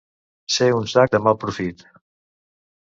Ser 0.53 0.69
un 0.77 0.89
sac 0.93 1.13
de 1.17 1.21
mal 1.27 1.39
profit. 1.45 1.87